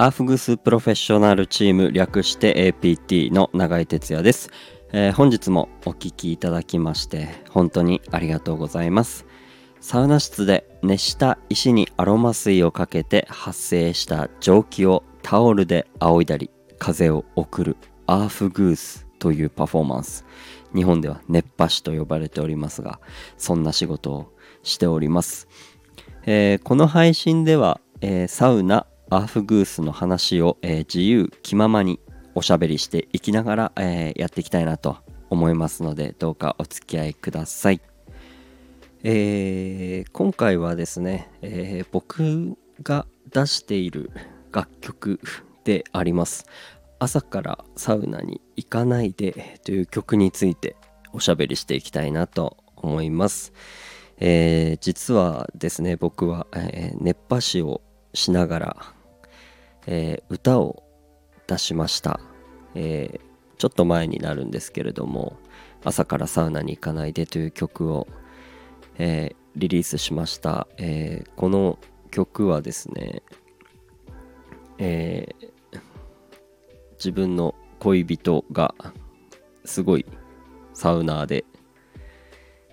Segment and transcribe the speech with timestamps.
[0.00, 4.48] アーフグスプロフェッショナルチーム略して APT の永井哲也です、
[4.92, 9.26] えー本日もお聞きいただきまして本当にありがとうございます。
[9.80, 17.76] サウナ室で熱した石にアロマ水をかけて発生した蒸気をタオルで仰いだり風を送る
[18.06, 20.24] アーフグースというパフォーマンス。
[20.76, 23.00] 日本では熱波師と呼ばれておりますが
[23.36, 25.48] そんな仕事をしております。
[26.24, 31.98] えーこの配信では、えーサウナアーフグースの話を、えー自由気ままに
[32.34, 34.98] おしゃべりしていきながら、えーやっていきたいなと
[35.30, 37.80] 思いますのでどうかお付き合いください、
[39.02, 44.10] えー今回はですね、え僕が出している
[44.52, 45.20] 楽曲
[45.64, 46.46] であります
[46.98, 50.76] 朝からサウナに行かないでという曲について
[51.12, 53.52] おしゃべりしていきたいなと思います。
[54.18, 57.80] えー実はですね僕は、えー熱波師を
[58.14, 58.94] しながら、
[59.90, 60.82] えー歌を
[61.46, 62.20] 出しました、
[62.74, 65.36] えーちょっと前になるんですけれども
[65.82, 68.06] 「朝からサウナに行かないで」という曲を、
[68.98, 71.80] えーリリースしました、えこの
[72.12, 73.24] 曲はですね、
[74.78, 75.34] え
[76.92, 78.76] 自分の恋人が
[79.64, 80.06] すごい
[80.74, 81.44] サウナーで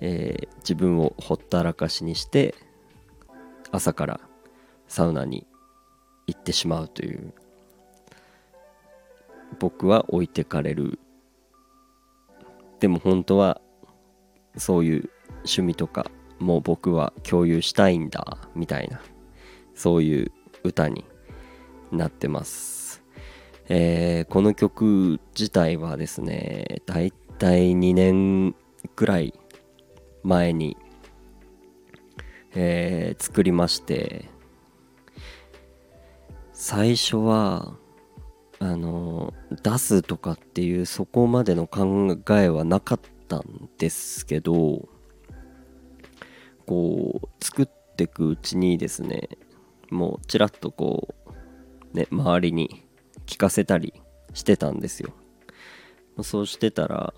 [0.00, 2.54] え自分をほったらかしにして
[3.72, 4.20] 朝から
[4.86, 5.47] サウナに
[6.28, 7.32] 行ってしまうという
[9.58, 11.00] 僕は置いてかれる。
[12.80, 13.60] でも本当は
[14.56, 19.00] そういう趣味とかもう僕は共有したいんだみたいな
[19.74, 21.04] そういう歌に
[21.90, 23.02] なってます、
[23.68, 28.54] えーこの曲自体はですねだいたい2年
[28.94, 29.34] くらい
[30.22, 30.76] 前に、
[32.54, 34.28] えー作りまして
[36.60, 37.76] 最初は
[38.58, 39.32] あの
[39.62, 44.88] 出すとかっていうそこまでの考えはなかったんですけど
[46.66, 49.28] こう作ってくうちにですね
[49.90, 51.14] もうちらっとこ
[51.94, 52.84] うね周りに
[53.26, 53.94] 聞かせたり
[54.34, 55.12] してたんですよ。
[56.24, 57.14] そうしてたら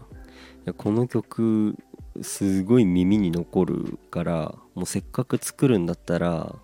[0.77, 1.79] この曲
[2.21, 6.57] すごい耳に残るからもうせっかく作るんだったら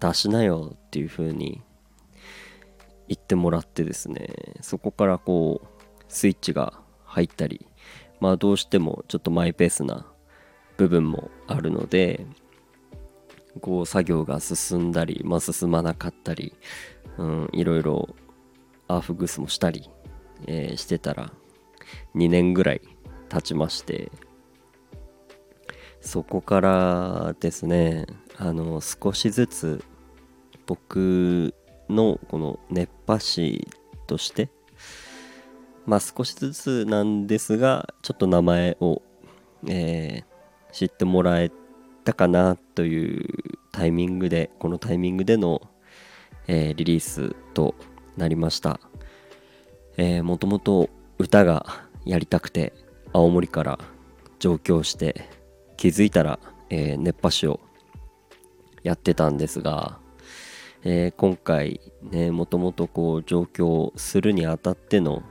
[0.00, 1.62] 出しなよっていう風に
[3.08, 4.28] 言ってもらってですね
[4.60, 7.66] そこからこうスイッチが入ったり
[8.20, 10.06] まあどうしてもちょっとマイペースな
[10.76, 12.26] 部分もあるので
[13.60, 16.54] こう作業が進んだり、まあ、進まなかったり、
[17.18, 18.08] うん、いろいろ
[18.88, 19.88] アーフグースもしたり、
[20.46, 21.32] えーしてたら
[22.16, 22.80] 2年ぐらい
[23.28, 24.10] 経ちまして
[26.00, 29.84] そこからですねあの少しずつ
[30.66, 31.54] 僕
[31.88, 33.66] のこの熱波師
[34.06, 34.50] として
[35.86, 39.02] まあ少しずつなんですがちょっと名前を、
[39.66, 40.34] えー
[40.74, 41.52] 知ってもらえ
[42.02, 43.28] たかなという
[43.70, 45.62] タイミングでこのタイミングでの、
[46.48, 47.76] えーリリースと
[48.16, 48.80] なりました。
[49.96, 52.72] えもともと歌がやりたくて
[53.12, 53.78] 青森から
[54.40, 55.30] 上京して
[55.76, 56.40] 気づいたら、
[56.70, 57.60] えー熱波師を
[58.82, 60.00] やってたんですが、
[60.86, 65.22] えー今回ねもともとこう上京するにあたっての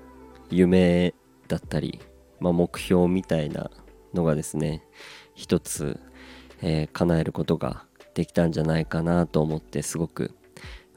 [0.49, 1.13] 夢
[1.47, 1.99] だったり、
[2.39, 3.69] まあ、目標みたいな
[4.15, 4.83] のがですね
[5.35, 5.99] 一つ、
[6.61, 10.31] えー叶えることができたんじゃないかなと思ってすごく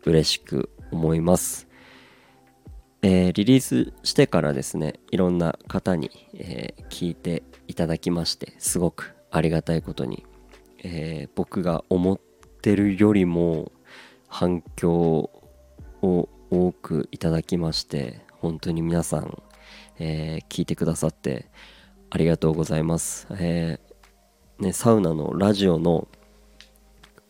[0.05, 1.69] 嬉しく思います。
[3.03, 10.25] えーリリースしてからですねいろんな方に、えー聞いていただきましてすごくありがたいことに、
[10.83, 12.21] えー僕が思っ
[12.63, 13.71] てるよりも
[14.39, 15.31] 反響
[16.03, 19.43] を多くいただきまして本当に皆さん、
[19.99, 21.49] えー聞いてくださって
[22.11, 26.07] ありがとうございます、えーね、サウナのラジオの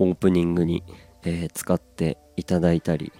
[0.00, 0.82] オープニングに、
[1.22, 3.12] えー使っていただいたり、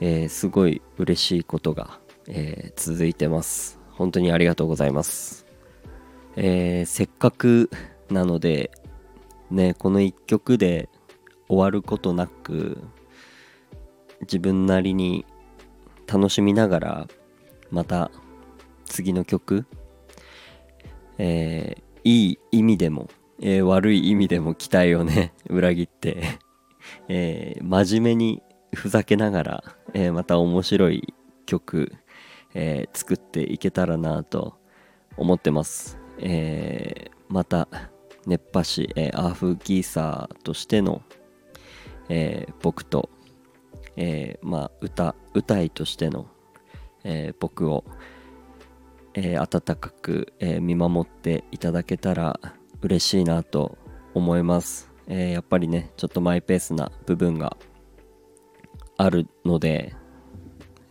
[0.00, 3.80] えすごい嬉しいことが、え続いてます。
[3.90, 5.46] 本当にありがとうございます、
[6.36, 7.70] えせっかく
[8.08, 8.70] なので
[9.50, 10.88] ねこの一曲で
[11.48, 12.78] 終わることなく
[14.22, 15.26] 自分なりに
[16.06, 17.08] 楽しみながら
[17.70, 18.10] また
[18.84, 19.66] 次の曲、
[21.18, 23.08] えーいい意味でも、
[23.40, 26.22] えー悪い意味でも期待をね 裏切って、
[27.08, 28.42] えー真面目に
[28.74, 29.64] ふざけながら、
[29.94, 31.14] えまた面白い
[31.46, 31.92] 曲、
[32.54, 34.58] え作っていけたらなと
[35.16, 37.68] 思ってます、えまた
[38.26, 41.02] 熱波師、えーアーフギーサーとしての、
[42.08, 43.10] え僕と
[43.96, 46.26] えー、まあ歌歌いとしての、
[47.04, 47.84] えー、僕を、
[49.14, 52.40] えー、温かく、え見守っていただけたら
[52.80, 53.78] 嬉しいなと
[54.14, 57.56] 思います、えやっぱりねちょっとマイペースな部分が
[58.96, 59.94] あるので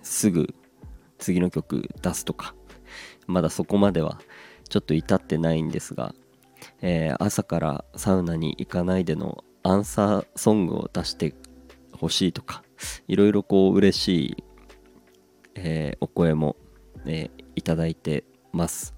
[0.01, 0.53] すぐ
[1.17, 2.55] 次の曲出すとか
[3.27, 4.19] まだそこまでは
[4.69, 6.13] ちょっと至ってないんですが、
[6.81, 11.35] えー、朝からサウナに行かないでのアンサーソングを出して
[11.93, 12.63] ほしいとか
[13.07, 14.43] いろいろこう嬉しい、
[15.55, 16.55] えー、お声も、
[17.05, 18.93] えー、いただいてます、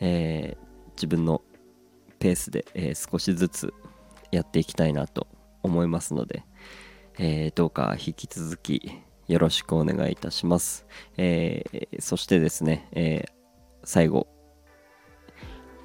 [0.00, 1.42] えー、自分の
[2.18, 3.72] ペースで、え少しずつ
[4.32, 5.28] やっていきたいなと
[5.62, 6.42] 思いますので、
[7.18, 8.90] えどうか引き続き
[9.28, 10.84] よろしくお願いいたします。
[11.16, 13.26] え、そしてですね、え、
[13.84, 14.26] 最後、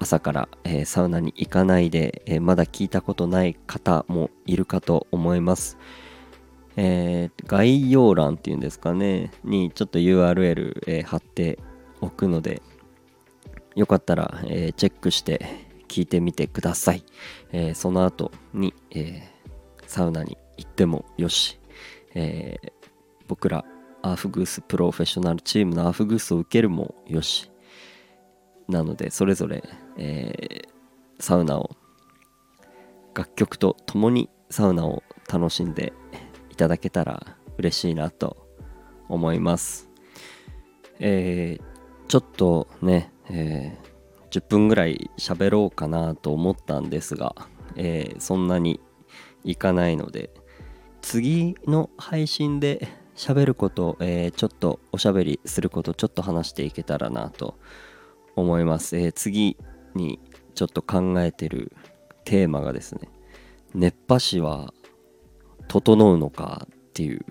[0.00, 5.78] 朝から、えー、サウナに行かないで、えまだ聞いたことない方もいるかと思います。
[6.76, 11.58] え概要欄っていうんですかね、にちょっと URL、え貼って
[12.00, 12.62] おくので、
[13.74, 17.04] よかったら、えチェックして聞いてみてください。
[17.52, 19.22] えその後に、え
[19.86, 21.58] サウナに行ってもよし、
[22.14, 22.58] え、
[23.28, 23.64] 僕ら
[24.02, 27.50] アーフグースプロフェッショナルチームのアーフグースを受けるもよし
[28.68, 29.64] なのでそれぞれ、
[29.96, 30.62] え、
[31.18, 31.70] サウナを
[33.14, 35.92] 楽曲と共にサウナを楽しんで
[36.54, 38.46] いただけたら嬉しいなと
[39.08, 39.90] 思います。
[41.00, 47.34] えー、ちょっとね、えー、10分ぐらい喋ろうかなと思ったんですが、
[47.74, 48.78] えー、そんなに
[49.42, 50.30] いかないので
[51.02, 52.86] 次の配信で
[53.16, 57.58] 喋ること、えー、ちょっとおしゃべりすることちょっと話していけたらなと
[58.36, 59.56] 思います、えー、次
[59.96, 60.20] に
[60.54, 61.72] ちょっと考えてる
[62.24, 63.08] テーマがですね
[63.74, 64.72] 熱波師は
[65.68, 67.24] 整うのかっていう、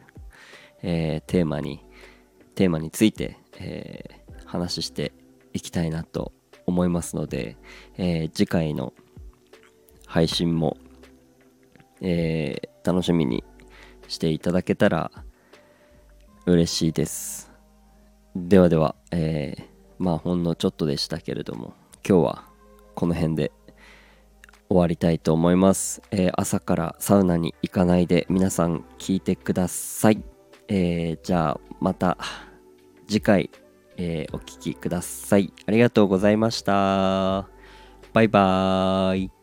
[0.81, 1.83] えー、テーマに
[2.55, 5.13] テーマについて、えー、話して
[5.53, 6.33] いきたいなと
[6.65, 7.57] 思いますので、
[7.97, 8.93] えー、次回の
[10.05, 10.77] 配信も、
[12.01, 13.43] えー、楽しみに
[14.07, 15.11] していただけたら
[16.45, 17.51] 嬉しいです。
[18.35, 19.63] ではでは、えー、
[19.97, 21.73] まあほんのちょっとでしたけれども、
[22.07, 22.45] 今日は
[22.95, 23.51] この辺で。
[24.69, 26.01] 終わりたいと思います。
[26.11, 30.23] えー、朝からサウナに行かないで皆さん聞いてください。
[30.67, 32.17] えー、じゃあまた
[33.07, 33.49] 次回、
[33.97, 35.53] えー、お聴きください。
[35.65, 37.47] ありがとうございました。
[38.13, 39.42] バイバーイ。